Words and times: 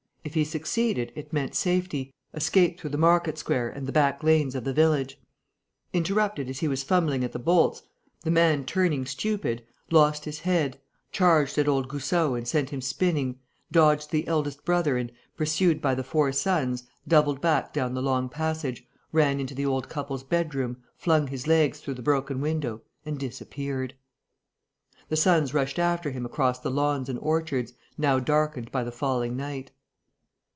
If 0.23 0.35
he 0.35 0.45
succeeded, 0.45 1.11
it 1.15 1.33
meant 1.33 1.55
safety, 1.55 2.13
escape 2.35 2.79
through 2.79 2.91
the 2.91 2.97
market 2.99 3.39
square 3.39 3.67
and 3.69 3.87
the 3.87 3.91
back 3.91 4.23
lanes 4.23 4.53
of 4.53 4.63
the 4.63 4.71
village. 4.71 5.19
Interrupted 5.93 6.47
as 6.47 6.59
he 6.59 6.67
was 6.67 6.83
fumbling 6.83 7.23
at 7.23 7.31
the 7.31 7.39
bolts, 7.39 7.81
the 8.23 8.29
man 8.29 8.63
turning 8.63 9.07
stupid, 9.07 9.65
lost 9.89 10.25
his 10.25 10.41
head, 10.41 10.79
charged 11.11 11.57
at 11.57 11.67
old 11.67 11.89
Goussot 11.89 12.35
and 12.37 12.47
sent 12.47 12.69
him 12.69 12.81
spinning, 12.81 13.39
dodged 13.71 14.11
the 14.11 14.27
eldest 14.27 14.63
brother 14.63 14.95
and, 14.95 15.11
pursued 15.35 15.81
by 15.81 15.95
the 15.95 16.03
four 16.03 16.31
sons, 16.31 16.83
doubled 17.07 17.41
back 17.41 17.73
down 17.73 17.95
the 17.95 18.01
long 18.01 18.29
passage, 18.29 18.85
ran 19.11 19.39
into 19.39 19.55
the 19.55 19.65
old 19.65 19.89
couple's 19.89 20.23
bedroom, 20.23 20.77
flung 20.95 21.27
his 21.27 21.47
legs 21.47 21.79
through 21.79 21.95
the 21.95 22.03
broken 22.03 22.39
window 22.41 22.83
and 23.07 23.19
disappeared. 23.19 23.95
The 25.09 25.17
sons 25.17 25.55
rushed 25.55 25.79
after 25.79 26.11
him 26.11 26.27
across 26.27 26.59
the 26.59 26.71
lawns 26.71 27.09
and 27.09 27.17
orchards, 27.23 27.73
now 27.97 28.19
darkened 28.19 28.71
by 28.71 28.83
the 28.83 28.91
falling 28.91 29.35
night. 29.35 29.71